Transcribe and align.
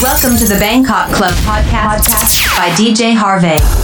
Welcome 0.00 0.36
to 0.36 0.44
the 0.46 0.56
Bangkok 0.60 1.10
Club 1.12 1.32
podcast, 1.42 1.98
podcast 2.06 2.56
by 2.56 2.68
DJ 2.76 3.16
Harvey. 3.16 3.77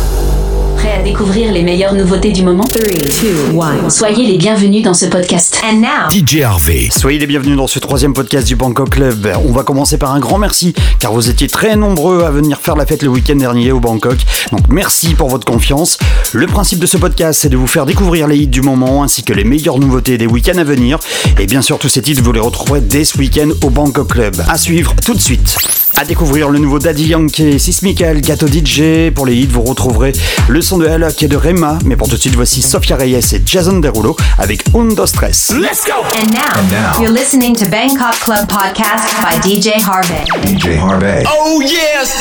Prêt 0.85 1.01
à 1.01 1.03
découvrir 1.03 1.51
les 1.51 1.63
meilleures 1.63 1.95
nouveautés 1.95 2.31
du 2.31 2.43
moment? 2.43 2.65
3, 2.65 2.83
2, 2.83 3.87
1. 3.87 3.89
Soyez 3.89 4.27
les 4.27 4.37
bienvenus 4.37 4.83
dans 4.83 4.93
ce 4.93 5.07
podcast. 5.07 5.59
And 5.65 5.79
now, 5.79 6.11
DJ 6.11 6.43
Harvey. 6.43 6.91
Soyez 6.95 7.19
les 7.19 7.27
bienvenus 7.27 7.57
dans 7.57 7.67
ce 7.67 7.79
troisième 7.79 8.13
podcast 8.13 8.47
du 8.47 8.55
Bangkok 8.55 8.91
Club. 8.91 9.33
On 9.49 9.53
va 9.53 9.63
commencer 9.63 9.97
par 9.97 10.13
un 10.13 10.21
grand 10.21 10.37
merci, 10.37 10.75
car 10.99 11.15
vous 11.15 11.31
étiez 11.31 11.49
très 11.49 11.75
nombreux 11.77 12.25
à 12.25 12.31
venir 12.31 12.61
faire 12.61 12.77
la 12.77 12.85
fête 12.85 13.03
le 13.03 13.09
week-end 13.09 13.37
dernier 13.37 13.73
au 13.73 13.81
Bangkok. 13.81 14.19
Donc 14.53 14.69
merci 14.69 15.15
pour 15.15 15.31
votre 15.31 15.47
confiance. 15.47 15.97
Le 16.35 16.47
principe 16.47 16.81
de 16.81 16.87
ce 16.87 16.99
podcast, 16.99 17.41
c'est 17.41 17.49
de 17.49 17.57
vous 17.57 17.67
faire 17.67 17.87
découvrir 17.87 18.29
les 18.29 18.37
hits 18.37 18.47
du 18.47 18.61
moment, 18.61 19.03
ainsi 19.03 19.23
que 19.23 19.33
les 19.33 19.45
meilleures 19.45 19.79
nouveautés 19.79 20.19
des 20.19 20.27
week-ends 20.27 20.59
à 20.59 20.65
venir. 20.65 20.99
Et 21.41 21.47
bien 21.47 21.63
sûr, 21.63 21.79
tous 21.79 21.89
ces 21.89 22.03
titres, 22.03 22.23
vous 22.23 22.33
les 22.33 22.41
retrouverez 22.41 22.83
dès 22.83 23.05
ce 23.05 23.17
week-end 23.17 23.49
au 23.63 23.71
Bangkok 23.71 24.13
Club. 24.13 24.35
À 24.49 24.59
suivre 24.59 24.95
tout 25.03 25.15
de 25.15 25.21
suite. 25.21 25.57
À 25.97 26.05
découvrir 26.05 26.49
le 26.49 26.59
nouveau 26.59 26.81
Daddy 26.81 27.07
Yankee, 27.07 27.61
Sismical, 27.61 28.21
Gato 28.21 28.49
DJ. 28.49 29.13
Pour 29.15 29.27
les 29.27 29.37
hits, 29.37 29.47
vous 29.49 29.63
retrouverez 29.63 30.13
le 30.49 30.61
son 30.61 30.74
de 30.79 30.87
Alok 30.87 31.23
et 31.23 31.29
de 31.29 31.37
Rema. 31.37 31.79
Mais 31.85 31.97
pour 31.97 32.09
tout 32.09 32.17
de 32.17 32.21
suite, 32.21 32.35
voici 32.35 32.63
Sofia 32.63 32.97
Reyes 32.97 33.19
et 33.33 33.43
Jason 33.45 33.79
Derulo 33.81 34.17
avec 34.39 34.63
Undo 34.75 35.07
Stress. 35.07 35.51
Let's 35.51 35.85
go! 35.85 36.05
and 36.17 36.31
now, 36.33 37.01
you're 37.01 37.13
listening 37.13 37.55
to 37.57 37.67
Bangkok 37.67 38.15
Club 38.21 38.47
podcast 38.49 39.13
by 39.23 39.39
DJ 39.41 39.81
Harvey. 39.81 40.25
DJ 40.43 40.77
Harvey. 40.79 41.25
Oh 41.29 41.61
yes! 41.61 42.15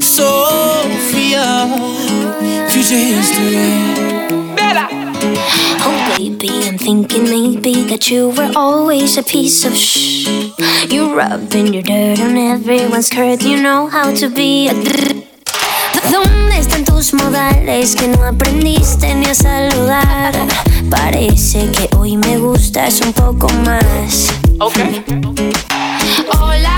Sophia, 0.00 1.66
future 2.68 2.96
history. 2.96 3.94
Oh, 5.86 6.14
baby, 6.16 6.48
I'm 6.66 6.78
thinking 6.78 7.24
maybe 7.24 7.84
that 7.84 8.10
you 8.10 8.30
were 8.30 8.52
always 8.56 9.16
a 9.18 9.22
piece 9.22 9.64
of 9.64 9.74
shh. 9.76 10.26
You 10.88 11.14
rubbing 11.14 11.72
your 11.74 11.82
dirt 11.82 12.20
on 12.20 12.36
everyone's 12.36 13.06
skirt, 13.06 13.42
you 13.42 13.60
know 13.60 13.86
how 13.88 14.12
to 14.14 14.28
be 14.28 14.68
a. 14.68 14.74
d- 14.74 15.26
¿Dónde 16.12 16.58
están 16.58 16.84
tus 16.84 17.14
modales 17.14 17.94
que 17.96 18.08
no 18.08 18.22
aprendiste 18.24 19.14
ni 19.14 19.26
a 19.26 19.34
saludar? 19.34 20.32
Parece 20.90 21.70
que 21.72 21.88
hoy 21.96 22.16
me 22.16 22.38
gustas 22.38 23.00
un 23.00 23.12
poco 23.12 23.48
más. 23.64 24.28
Okay. 24.60 25.02
Hola, 26.40 26.76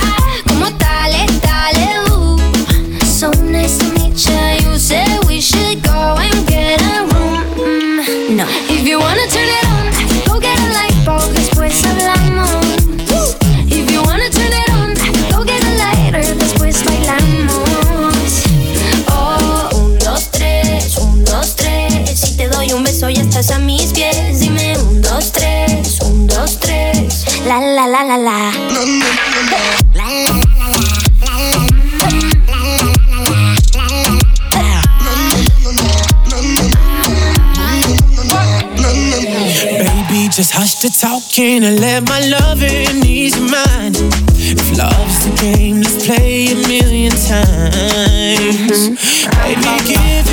talking 41.01 41.65
and 41.65 41.81
let 41.81 42.09
my 42.09 42.21
loving 42.21 43.05
ease 43.05 43.37
your 43.37 43.51
mind. 43.51 43.97
If 44.39 44.79
love's 44.79 45.25
the 45.25 45.33
game, 45.43 45.81
let's 45.81 46.07
play 46.07 46.53
a 46.53 46.57
million 46.69 47.11
times. 47.11 48.89
Mm-hmm. 48.89 49.31
Baby, 49.43 49.75
give 49.93 50.26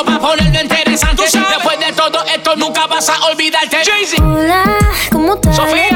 abajo, 0.00 0.04
para 0.04 0.18
ponerlo 0.18 0.60
interesante. 0.62 1.22
Después 1.22 1.78
de 1.78 1.92
todo 1.92 2.24
esto, 2.24 2.56
nunca 2.56 2.86
vas 2.86 3.08
a 3.08 3.18
olvidarte. 3.26 3.78
Hola, 4.20 4.78
¿cómo 5.10 5.36
tal? 5.36 5.54
Sofía. 5.54 5.89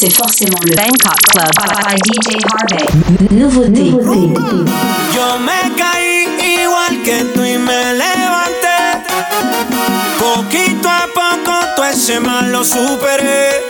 C'est 0.00 0.14
forcément 0.14 0.60
le 0.64 0.76
Bangkok 0.76 1.20
Club 1.32 1.50
by 1.84 1.96
DJ 1.96 2.36
Harvey. 2.46 2.86
nouveauté. 3.34 3.90
Yo 5.12 5.38
me 5.40 5.74
caí 5.74 6.62
igual 6.62 7.02
que 7.02 7.24
tú 7.34 7.42
y 7.42 7.58
me 7.58 7.94
levanté. 7.94 8.78
Poquito 10.20 10.88
a 10.88 11.08
poco 11.12 11.52
todo 11.74 11.86
ese 11.86 12.20
mal 12.20 12.52
lo 12.52 12.62
superé. 12.64 13.67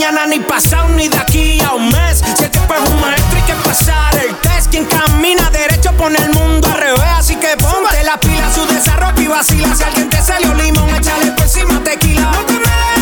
mañana, 0.00 0.26
ni 0.26 0.40
pasado, 0.40 0.88
ni 0.90 1.08
de 1.08 1.18
aquí 1.18 1.60
a 1.60 1.74
un 1.74 1.90
mes. 1.90 2.22
Si 2.36 2.44
el 2.44 2.50
tiempo 2.50 2.72
es 2.72 2.80
pues, 2.80 2.90
un 2.90 3.00
maestro, 3.02 3.36
hay 3.36 3.42
que 3.42 3.54
pasar 3.68 4.16
el 4.16 4.34
test. 4.36 4.70
Quien 4.70 4.86
camina 4.86 5.50
derecho 5.50 5.92
pone 5.92 6.16
el 6.16 6.30
mundo 6.30 6.68
al 6.68 6.78
revés. 6.78 7.10
Así 7.18 7.36
que 7.36 7.54
ponte 7.58 8.02
la 8.02 8.18
pila, 8.18 8.50
su 8.54 8.64
desarrollo 8.66 9.20
y 9.20 9.26
vacila. 9.26 9.74
Si 9.74 9.82
alguien 9.82 10.08
te 10.08 10.22
salió 10.22 10.54
limón, 10.54 10.88
échale 10.94 11.32
por 11.32 11.42
encima 11.42 11.84
tequila. 11.84 12.30
No 12.32 12.44
te 12.46 12.99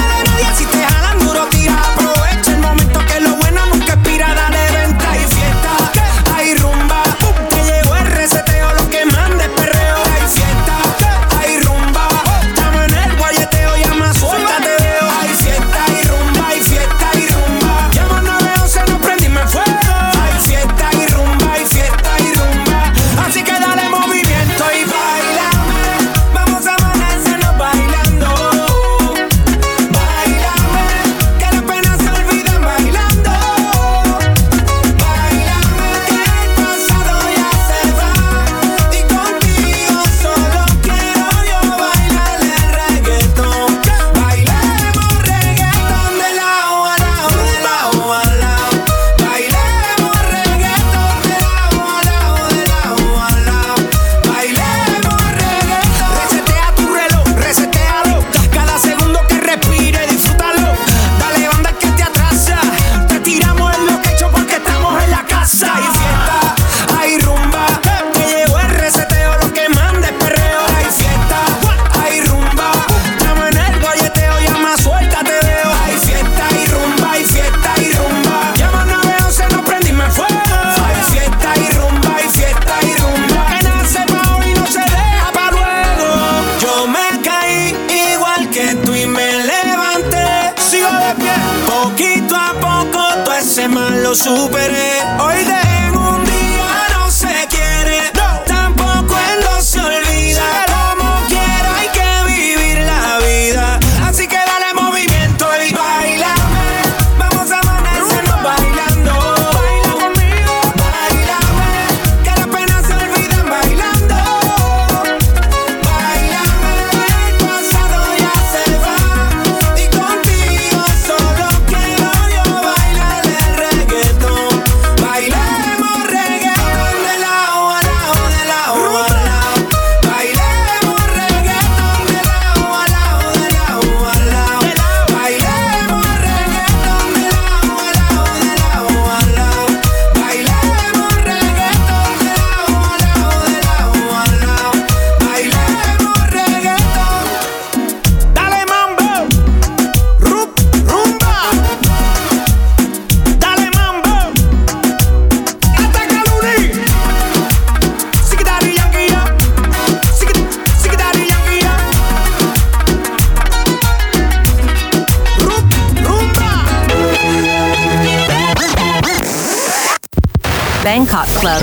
Bangkok 170.89 171.27
Club. 171.35 171.61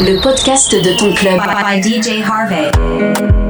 Le 0.00 0.20
podcast 0.20 0.72
de 0.72 0.98
ton 0.98 1.14
club 1.14 1.38
by, 1.38 1.62
by 1.62 1.80
DJ 1.80 2.20
Harvey. 2.20 3.49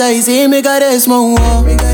i 0.00 0.20
see 0.20 0.46
me 0.48 0.60
got 0.62 0.82
mi 0.82 0.98
small 0.98 1.34
wow. 1.34 1.93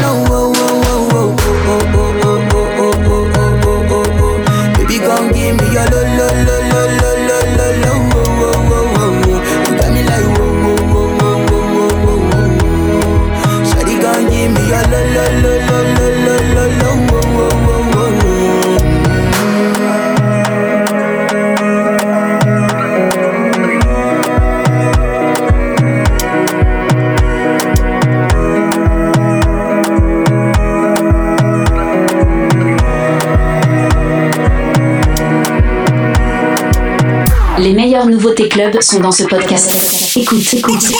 nouveautés 38.21 38.49
club 38.49 38.79
sont 38.81 38.99
dans 38.99 39.11
ce 39.11 39.23
podcast. 39.23 39.71
Écoute, 40.15 40.53
écoute. 40.53 40.91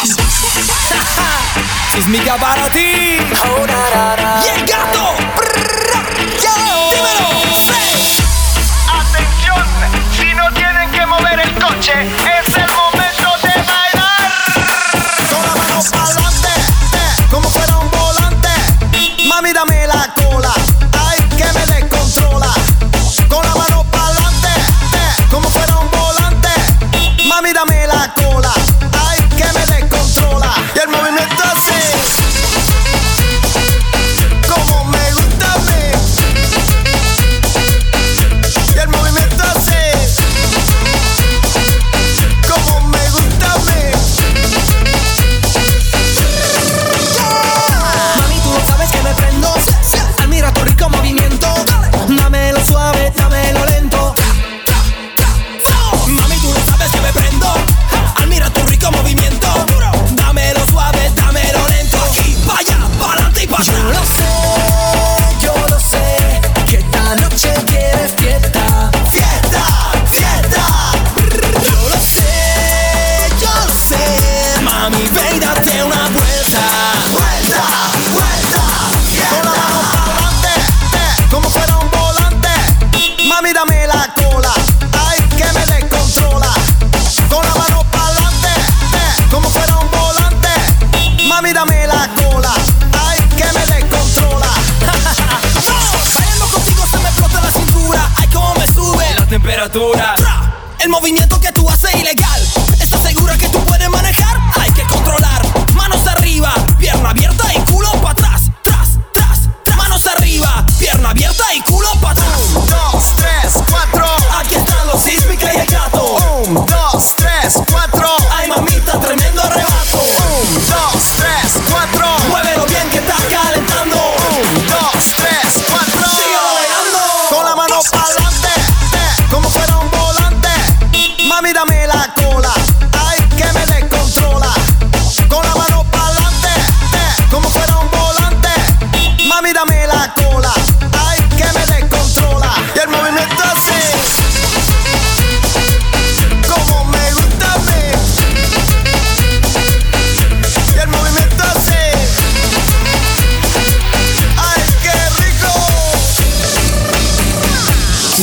Es 1.95 2.07
mi 2.07 2.17
caparotín. 2.19 2.81
Y 2.81 4.47
el 4.47 4.65
gato. 4.65 5.13
Dímelo. 6.89 7.29
Atención, 8.87 9.63
si 10.17 10.33
no 10.33 10.51
tienen 10.53 10.89
que 10.91 11.05
mover 11.05 11.39
el 11.41 11.53
coche, 11.63 11.93
es 12.01 12.55
el 12.55 12.71
momento 12.73 13.29
de 13.43 13.53
bailar. 13.69 14.31
Con 15.29 15.41
la 15.45 15.53
mano 15.61 15.83
para 15.91 16.03
adelante, 16.03 16.49
como 17.29 17.49
fuera 17.51 17.77
un 17.77 17.91
volante. 17.91 18.49
Mami, 19.27 19.53
dame 19.53 19.85
la 19.85 20.11
cola. 20.15 20.53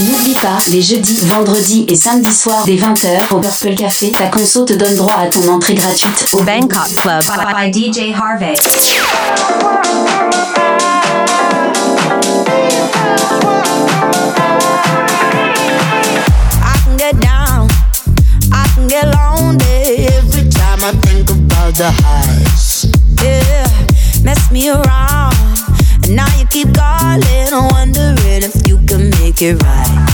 N'oublie 0.01 0.35
pas, 0.35 0.59
les 0.71 0.81
jeudis, 0.81 1.21
vendredis 1.27 1.85
et 1.89 1.97
samedis 1.97 2.33
soirs 2.33 2.63
dès 2.65 2.77
20h 2.77 3.35
au 3.35 3.41
Purple 3.41 3.75
Café, 3.75 4.13
ta 4.13 4.29
conso 4.29 4.65
te 4.65 4.75
donne 4.75 4.95
droit 4.95 5.17
à 5.19 5.27
ton 5.27 5.49
entrée 5.49 5.75
gratuite 5.75 6.29
au 6.33 6.43
Bangkok 6.43 6.95
Club. 6.97 7.23
By, 7.25 7.71
by 7.71 7.91
DJ 7.91 8.15
Harvey. 8.15 8.55
the 21.79 21.93
highs. 22.03 22.91
Yeah, 23.23 24.25
mess 24.25 24.51
me 24.51 24.69
around. 24.69 25.35
And 26.03 26.17
now 26.17 26.27
you 26.37 26.45
keep 26.47 26.75
calling, 26.75 27.71
wondering 27.71 28.43
if 28.43 28.67
you 28.67 28.79
can 28.85 29.11
make 29.11 29.41
it 29.43 29.63
right. 29.63 30.08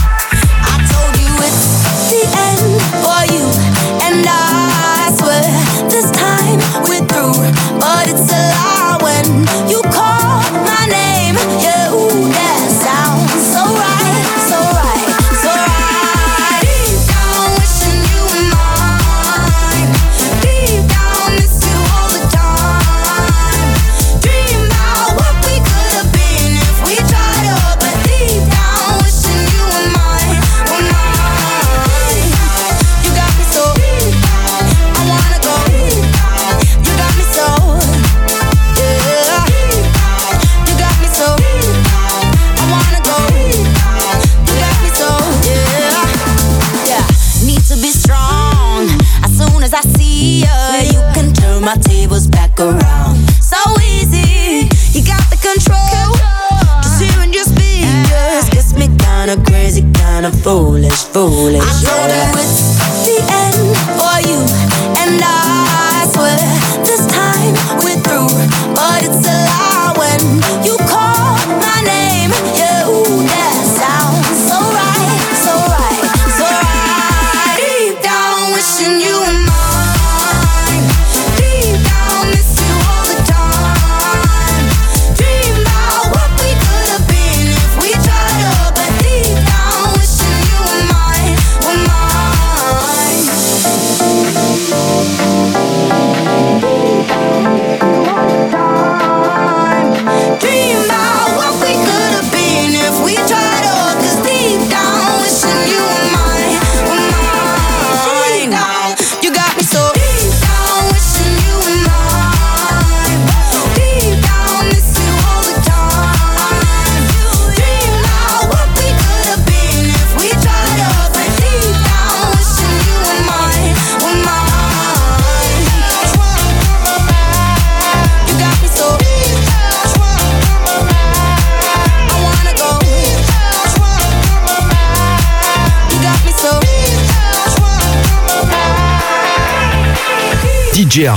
DJ 140.89 141.07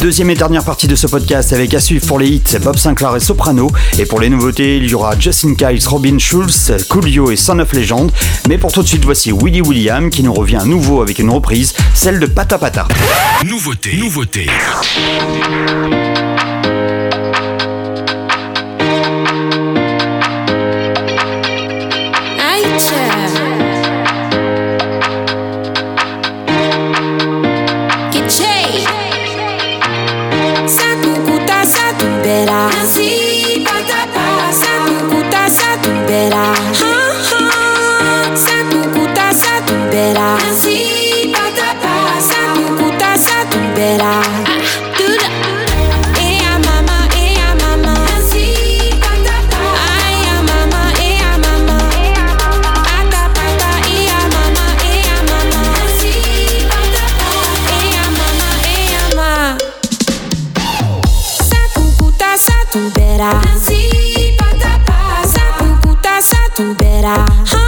Deuxième 0.00 0.30
et 0.30 0.34
dernière 0.34 0.64
partie 0.64 0.86
de 0.86 0.96
ce 0.96 1.06
podcast 1.06 1.52
avec 1.52 1.72
à 1.72 1.80
suivre 1.80 2.06
pour 2.06 2.18
les 2.18 2.28
hits 2.28 2.58
Bob 2.62 2.76
Sinclair 2.76 3.16
et 3.16 3.20
Soprano. 3.20 3.70
Et 3.98 4.06
pour 4.06 4.20
les 4.20 4.28
nouveautés, 4.28 4.76
il 4.76 4.88
y 4.88 4.94
aura 4.94 5.18
Justin 5.18 5.54
Kiles, 5.54 5.86
Robin 5.86 6.18
Schulz, 6.18 6.72
Coolio 6.88 7.30
et 7.30 7.36
Son 7.36 7.58
of 7.60 7.72
Legend. 7.72 8.10
Mais 8.48 8.58
pour 8.58 8.72
tout 8.72 8.82
de 8.82 8.88
suite, 8.88 9.04
voici 9.04 9.32
Willy 9.32 9.62
William 9.62 10.10
qui 10.10 10.22
nous 10.22 10.34
revient 10.34 10.56
à 10.56 10.64
nouveau 10.64 11.00
avec 11.00 11.18
une 11.18 11.30
reprise, 11.30 11.74
celle 11.94 12.18
de 12.18 12.26
Pata 12.26 12.58
Pata. 12.58 12.86
Nouveauté, 13.44 13.96
nouveauté. 13.96 14.46
high. 67.14 67.61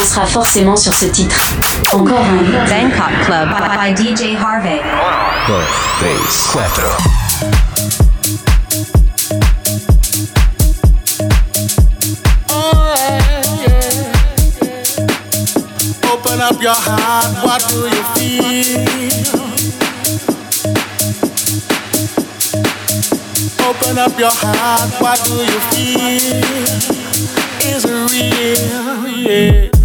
Danseras 0.00 0.26
forcément 0.26 0.76
sur 0.76 0.92
ce 0.94 1.06
titre. 1.06 1.36
Encore 1.92 2.18
un. 2.18 2.66
Bangkok 2.68 3.24
Club 3.26 3.48
by 3.48 3.94
DJ 3.94 4.36
Harvey. 4.36 4.80
Cuatro. 6.52 6.88
Open 16.12 16.40
up 16.40 16.62
your 16.62 16.72
heart, 16.72 17.44
what 17.44 17.62
do 17.68 17.76
you 17.88 18.02
feel? 18.14 19.40
Open 23.68 23.98
up 23.98 24.18
your 24.18 24.30
heart, 24.30 24.90
what 25.00 25.22
do 25.24 25.34
you 25.34 25.60
feel? 25.70 26.40
Is 27.76 27.84
it 27.84 28.10
real? 28.10 29.08
Yeah. 29.08 29.79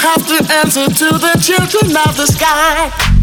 Have 0.00 0.26
to 0.26 0.52
answer 0.54 0.86
to 0.86 1.18
the 1.18 1.38
children 1.40 1.96
of 1.96 2.16
the 2.16 2.26
sky. 2.26 3.19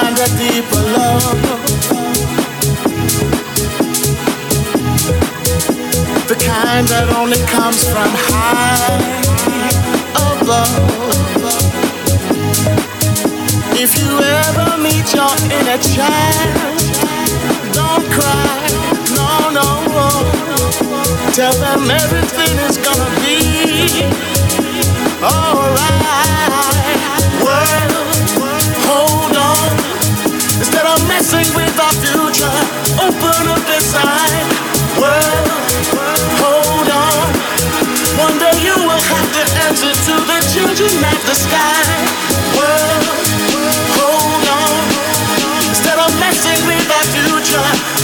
Find 0.00 0.18
a 0.18 0.28
deeper 0.38 0.82
love. 0.96 1.42
The 6.30 6.36
kind 6.52 6.86
that 6.92 7.06
only 7.18 7.42
comes 7.54 7.82
from 7.92 8.10
high 8.30 9.00
above. 10.28 10.88
If 13.84 13.90
you 14.00 14.10
ever 14.42 14.68
meet 14.86 15.06
your 15.18 15.34
inner 15.56 15.80
child, 15.94 16.52
don't 17.78 18.06
cry, 18.14 18.58
no, 19.18 19.30
no. 19.58 19.68
Tell 21.38 21.56
them 21.66 21.90
everything 21.90 22.54
is 22.68 22.76
gonna 22.86 23.10
be 23.24 23.38
alright. 25.22 25.98
World, 27.44 28.07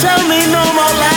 tell 0.04 0.28
me 0.28 0.38
no 0.52 0.62
more 0.74 0.94
lies. 1.00 1.13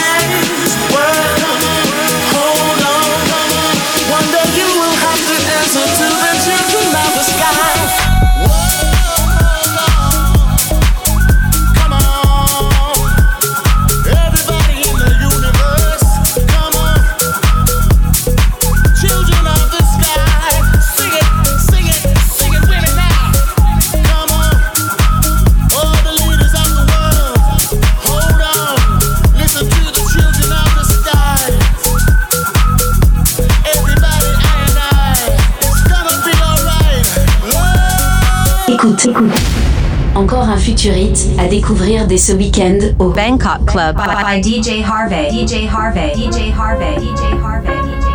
À 41.38 41.46
découvrir 41.46 42.06
dès 42.06 42.18
ce 42.18 42.32
week-end 42.32 42.78
au 42.98 43.10
Bangkok 43.10 43.64
Club 43.66 43.96
by 43.96 44.42
DJ 44.42 44.82
Harvey. 44.84 45.30
DJ 45.30 45.68
Harvey. 45.72 46.12
DJ 46.14 46.52
Harvey. 46.56 46.96
DJ 46.98 47.32
Harvey. 47.42 47.70
DJ 47.84 48.08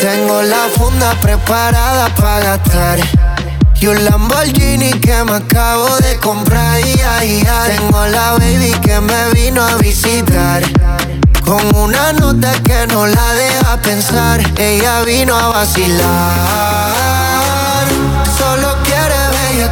Tengo 0.00 0.42
la 0.42 0.68
funda 0.76 1.14
preparada 1.20 2.08
para 2.16 2.40
gastar. 2.40 2.98
Y 3.80 3.86
un 3.86 4.04
Lamborghini 4.04 4.90
que 5.00 5.22
me 5.24 5.32
acabo 5.32 5.96
de 5.98 6.16
comprar. 6.16 6.80
y 6.80 7.00
ay, 7.18 7.46
ay. 7.48 7.76
Tengo 7.76 8.06
la 8.06 8.32
baby 8.32 8.72
que 8.82 9.00
me 9.00 9.30
vino 9.34 9.62
a 9.62 9.76
visitar. 9.76 10.62
Con 11.44 11.74
una 11.76 12.12
nota 12.14 12.52
que 12.64 12.86
no 12.88 13.06
la 13.06 13.34
deja 13.34 13.76
pensar. 13.82 14.40
Ella 14.58 15.02
vino 15.04 15.36
a 15.36 15.48
vacilar. 15.48 17.25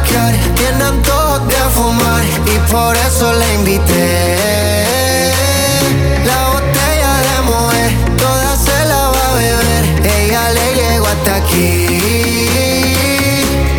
Bellaquear. 0.05 0.33
Tiene 0.55 0.83
antojos 0.83 1.47
de 1.47 1.55
fumar. 1.73 2.23
Y 2.45 2.59
por 2.71 2.95
eso 2.95 3.33
la 3.33 3.53
invité. 3.53 4.37
La 6.25 6.49
botella 6.49 7.13
de 7.27 7.41
Moe, 7.45 7.97
toda 8.17 8.55
se 8.57 8.85
la 8.85 9.09
va 9.09 9.31
a 9.31 9.33
beber. 9.35 9.85
Ella 10.05 10.49
le 10.51 10.73
llegó 10.75 11.07
hasta 11.07 11.35
aquí. 11.35 11.87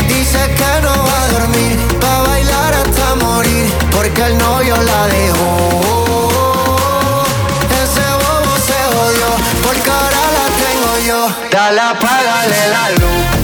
Dice 0.09 0.39
que 0.57 0.81
no 0.83 0.91
va 0.91 1.25
a 1.25 1.29
dormir, 1.29 1.79
va 2.03 2.17
a 2.17 2.19
bailar 2.29 2.75
hasta 2.75 3.15
morir, 3.17 3.67
porque 3.91 4.23
el 4.23 4.39
novio 4.39 4.77
la 4.83 5.07
dejó. 5.09 7.25
Ese 7.83 8.07
bobo 8.23 8.57
se 8.67 8.79
jodió, 8.93 9.29
porque 9.62 9.91
ahora 9.91 10.23
la 10.37 10.47
tengo 10.62 10.93
yo. 11.07 11.21
Dale, 11.51 11.81
apágale 11.81 12.69
la 12.69 12.91
luz. 12.91 13.36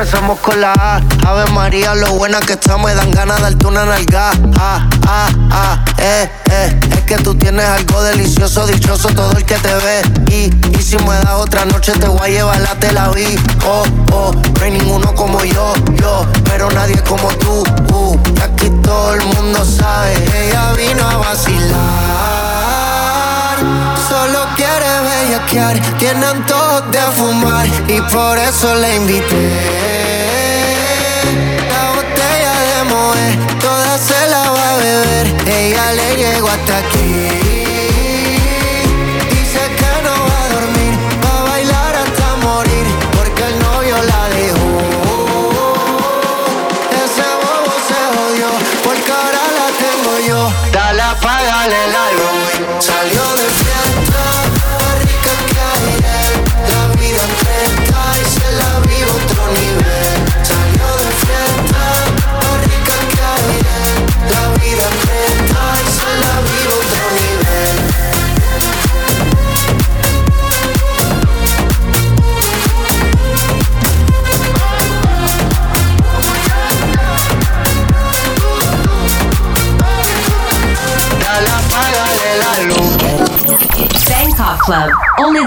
Empezamos 0.00 0.38
con 0.38 0.60
la 0.60 0.72
A. 0.74 1.00
Ave 1.26 1.50
María, 1.50 1.92
lo 1.96 2.12
buena 2.12 2.38
que 2.38 2.52
está, 2.52 2.78
me 2.78 2.94
dan 2.94 3.10
ganas 3.10 3.38
de 3.38 3.42
darte 3.42 3.66
una 3.66 3.84
nalga. 3.84 4.30
Ah, 4.56 4.88
ah, 5.08 5.28
ah, 5.50 5.84
eh, 5.98 6.30
eh. 6.52 6.80
Es 6.92 7.02
que 7.02 7.16
tú 7.16 7.34
tienes 7.34 7.64
algo 7.64 8.00
delicioso, 8.04 8.64
dichoso 8.68 9.08
todo 9.08 9.32
el 9.32 9.44
que 9.44 9.56
te 9.56 9.74
ve. 9.74 10.02
Y, 10.30 10.78
y 10.78 10.82
si 10.82 10.96
me 10.98 11.16
das 11.16 11.34
otra 11.34 11.64
noche, 11.64 11.92
te 11.94 12.06
voy 12.06 12.20
a 12.20 12.28
llevar 12.28 12.60
la 12.60 12.76
Tel 12.76 12.96
Aviv. 12.96 13.40
Oh, 13.66 13.82
oh, 14.12 14.32
no 14.32 14.64
hay 14.64 14.70
ninguno 14.70 15.12
como 15.16 15.42
yo, 15.44 15.74
yo. 16.00 16.24
Pero 16.44 16.70
nadie 16.70 17.02
como 17.02 17.28
tú, 17.30 17.64
uh. 17.92 18.16
Aquí 18.40 18.70
todo 18.84 19.14
el 19.14 19.24
mundo 19.24 19.64
sabe. 19.64 20.14
Ella 20.46 20.74
vino 20.74 21.08
a 21.08 21.16
vacilar. 21.16 22.27
Solo 24.08 24.46
quiere 24.56 24.88
bellaquear, 25.06 25.78
tiene 25.98 26.24
antojos 26.24 26.90
de 26.90 27.00
fumar 27.16 27.66
y 27.88 28.00
por 28.10 28.38
eso 28.38 28.74
la 28.74 28.94
invité. 28.94 29.50
La 31.68 31.90
botella 31.94 32.54
de 32.68 32.84
Moe, 32.90 33.28
toda 33.60 33.98
se 33.98 34.30
la 34.30 34.50
va 34.50 34.74
a 34.74 34.76
beber. 34.78 35.26
ya 35.74 35.92
le 35.92 36.16
llego 36.16 36.48
hasta 36.48 36.78
aquí. 36.78 37.07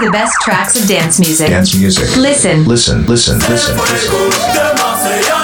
The 0.04 0.10
best 0.10 0.34
tracks 0.42 0.80
of 0.80 0.88
dance 0.88 1.20
music. 1.20 1.48
Dance 1.48 1.74
music. 1.78 2.16
Listen. 2.16 2.66
Listen, 2.66 3.06
listen, 3.06 3.38
listen. 3.38 3.76
De 3.76 4.74
Marseille 4.82 5.42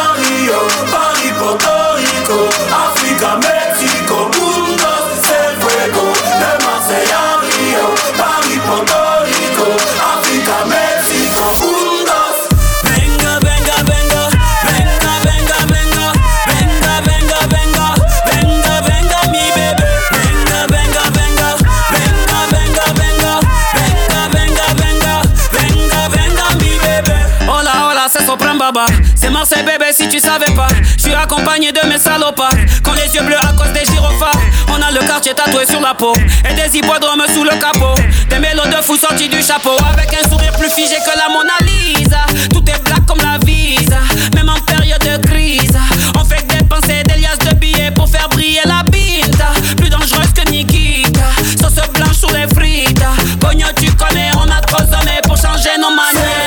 Je 30.96 31.02
suis 31.02 31.14
accompagné 31.14 31.72
de 31.72 31.86
mes 31.88 31.98
salopards. 31.98 32.50
Quand 32.82 32.92
les 32.92 33.12
yeux 33.14 33.22
bleus 33.22 33.36
à 33.36 33.52
cause 33.52 33.72
des 33.72 33.84
gyrophares. 33.84 34.40
On 34.68 34.80
a 34.80 34.90
le 34.92 35.00
quartier 35.06 35.34
tatoué 35.34 35.66
sur 35.66 35.80
la 35.80 35.94
peau. 35.94 36.12
Et 36.48 36.54
des 36.54 36.78
hippodromes 36.78 37.24
sous 37.34 37.44
le 37.44 37.50
capot. 37.50 37.94
Des 38.28 38.38
mélos 38.38 38.66
de 38.66 38.82
fous 38.82 38.96
sortis 38.96 39.28
du 39.28 39.42
chapeau. 39.42 39.76
Avec 39.92 40.14
un 40.14 40.28
sourire 40.28 40.52
plus 40.52 40.70
figé 40.70 40.96
que 40.96 41.18
la 41.18 41.28
Mona 41.32 41.54
Lisa. 41.62 42.20
Tout 42.52 42.62
est 42.70 42.82
black 42.84 43.04
comme 43.06 43.18
la 43.18 43.38
visa. 43.44 43.98
Même 44.34 44.48
en 44.48 44.60
période 44.60 45.00
de 45.00 45.26
crise. 45.26 45.76
On 46.14 46.24
fait 46.24 46.46
que 46.46 46.54
dépenser 46.58 47.02
des 47.04 47.20
liasses 47.20 47.38
de 47.38 47.54
billets 47.54 47.90
pour 47.90 48.08
faire 48.08 48.28
briller 48.28 48.62
la 48.64 48.84
pinta. 48.84 49.50
Plus 49.76 49.90
dangereuse 49.90 50.32
que 50.34 50.48
Nikita. 50.50 51.20
Sauce 51.60 51.88
blanche 51.94 52.16
sur 52.16 52.30
les 52.30 52.46
frites. 52.54 53.02
Cogno, 53.40 53.66
tu 53.76 53.90
connais, 53.92 54.30
on 54.36 54.48
a 54.50 54.60
trop 54.60 54.84
sonné 54.84 55.20
pour 55.24 55.36
changer 55.36 55.76
nos 55.80 55.90
manières. 55.90 56.37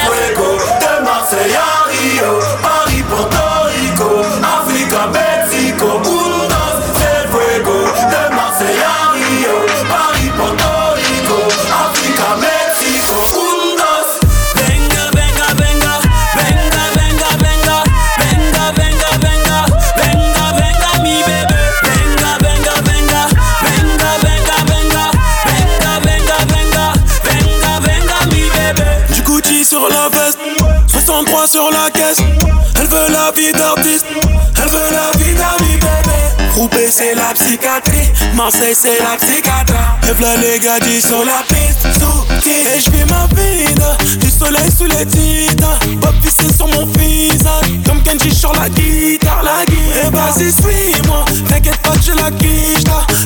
Elle 33.64 34.70
veut 34.70 34.92
la 34.92 35.18
vie 35.18 35.36
d'amis 35.36 35.76
bébé. 35.76 36.52
Roubaix 36.56 36.88
c'est 36.90 37.14
la 37.16 37.34
psychiatrie, 37.34 38.12
Marseille 38.36 38.76
c'est 38.76 39.00
la 39.00 39.18
psychiatre. 39.18 39.74
Et 40.10 40.14
v'là 40.14 40.36
les 40.38 40.60
gadis 40.60 41.02
sur 41.02 41.24
la 41.24 41.44
piste, 41.48 41.88
sous 42.00 42.50
et 42.50 42.80
je 42.80 42.92
vis 42.92 43.06
ma 43.06 43.28
vie 43.36 43.74
Du 44.20 44.30
soleil 44.30 44.72
sous 44.76 44.86
les 44.86 45.06
titres, 45.06 45.80
Bob 45.98 46.14
c'est 46.24 46.56
sur 46.56 46.68
mon 46.68 46.86
visage. 46.88 47.66
Comme 47.86 48.02
Kenji 48.04 48.34
sur 48.34 48.52
la 48.54 48.68
guitare, 48.70 49.44
la 49.44 49.66
guitare. 49.66 50.06
Et 50.06 50.10
vas-y 50.10 50.52
suis-moi, 50.52 51.26
t'inquiète 51.48 51.78
pas 51.78 51.92
que 51.92 52.02
j'ai 52.04 52.16
la 52.16 52.32
quiche. 52.32 52.84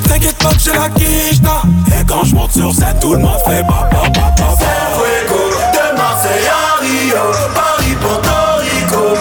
T'inquiète 0.07 0.37
pas 0.37 0.53
que 0.53 0.59
j'ai 0.59 0.73
la 0.73 0.89
quiche. 0.89 1.39
Et 1.99 2.05
quand 2.05 2.23
je 2.23 2.35
monte 2.35 2.51
sur 2.51 2.73
scène, 2.73 2.97
tout 3.01 3.13
le 3.13 3.19
monde 3.19 3.39
fait 3.45 3.63
ba 3.63 3.89
ba 3.91 4.09
ba. 4.09 4.35
Fuego, 4.37 5.49
de 5.73 5.97
Marseille 5.97 6.47
à 6.47 6.81
Rio, 6.81 7.31
Paris, 7.53 7.95
Porto 8.01 8.29
Rico, 8.59 9.17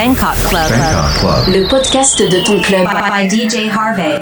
Bangkok 0.00 0.34
Club. 0.48 0.70
Bangkok 0.70 1.12
Club. 1.18 1.54
Le 1.54 1.68
podcast 1.68 2.18
de 2.22 2.42
ton 2.42 2.58
club. 2.62 2.86
By, 2.86 3.10
by 3.10 3.28
DJ 3.28 3.68
Harvey. 3.68 4.18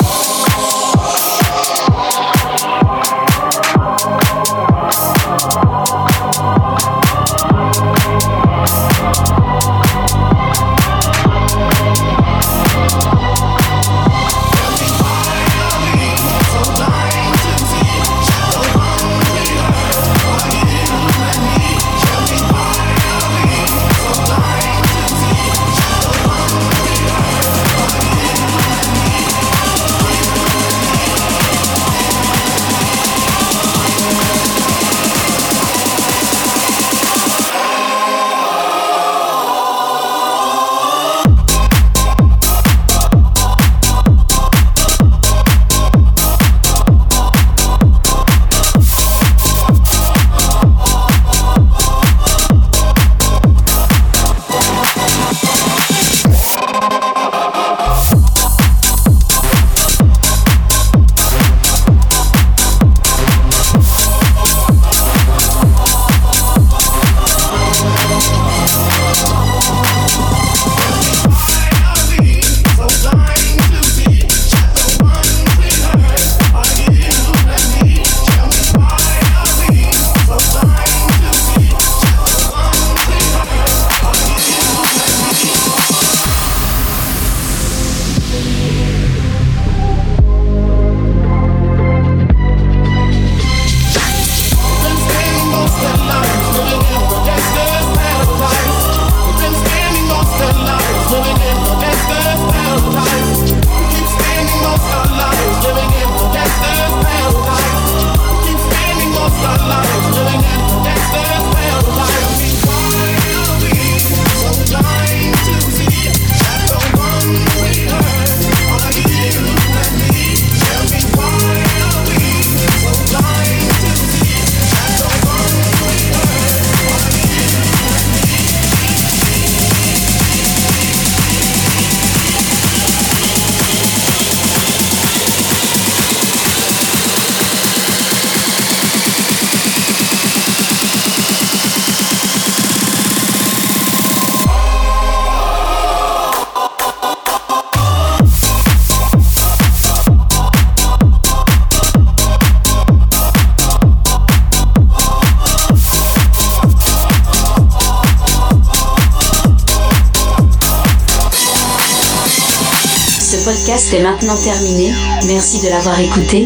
Podcast 163.88 163.94
est 163.94 164.02
maintenant 164.02 164.36
terminé. 164.36 164.92
Merci 165.26 165.64
de 165.64 165.70
l'avoir 165.70 165.98
écouté. 166.00 166.44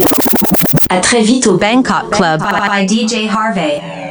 À 0.88 1.00
très 1.00 1.22
vite 1.22 1.46
au 1.46 1.56
Bangkok 1.56 2.10
Club 2.10 2.40
by 2.40 2.86
DJ 2.86 3.28
Harvey. 3.30 4.01